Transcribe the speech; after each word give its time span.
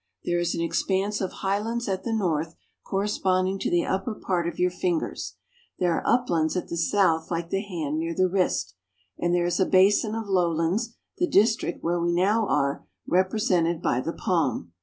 There 0.25 0.39
is 0.39 0.55
an 0.55 0.61
expanse 0.61 1.21
of 1.21 1.31
high 1.31 1.59
lands 1.59 1.87
at 1.87 2.03
the 2.03 2.11
north 2.11 2.55
corresponding 2.83 3.59
to 3.59 3.69
the 3.69 3.85
upper 3.85 4.15
part 4.15 4.47
of 4.47 4.57
your 4.57 4.71
fingers; 4.71 5.35
there 5.77 5.93
are 5.93 6.01
uplands 6.07 6.57
at 6.57 6.69
the 6.69 6.75
south 6.75 7.29
like 7.29 7.51
the 7.51 7.61
hand 7.61 7.99
near 7.99 8.15
the 8.15 8.27
wrist, 8.27 8.73
and 9.19 9.31
there 9.31 9.45
is 9.45 9.59
a 9.59 9.65
basin 9.67 10.15
of 10.15 10.27
lowlands, 10.27 10.95
the 11.19 11.27
district 11.29 11.83
where 11.83 11.99
we 12.01 12.13
now 12.15 12.47
are, 12.47 12.83
represented 13.05 13.79
by 13.79 14.01
the 14.01 14.11
palm. 14.13 14.73